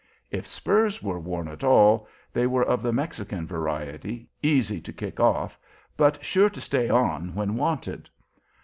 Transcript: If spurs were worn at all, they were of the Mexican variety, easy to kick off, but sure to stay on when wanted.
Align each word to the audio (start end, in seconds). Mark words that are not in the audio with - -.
If 0.31 0.47
spurs 0.47 1.03
were 1.03 1.19
worn 1.19 1.47
at 1.47 1.63
all, 1.63 2.07
they 2.33 2.47
were 2.47 2.65
of 2.65 2.81
the 2.81 2.91
Mexican 2.91 3.45
variety, 3.45 4.31
easy 4.41 4.81
to 4.81 4.91
kick 4.91 5.19
off, 5.19 5.59
but 5.95 6.25
sure 6.25 6.49
to 6.49 6.59
stay 6.59 6.89
on 6.89 7.35
when 7.35 7.55
wanted. 7.55 8.09